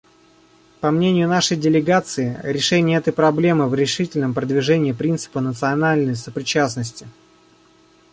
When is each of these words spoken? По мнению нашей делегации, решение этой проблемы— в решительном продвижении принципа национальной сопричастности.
По 0.79 0.89
мнению 0.89 1.27
нашей 1.27 1.57
делегации, 1.57 2.39
решение 2.41 2.97
этой 2.97 3.13
проблемы— 3.13 3.69
в 3.69 3.75
решительном 3.75 4.33
продвижении 4.33 4.93
принципа 4.93 5.41
национальной 5.41 6.15
сопричастности. 6.15 7.05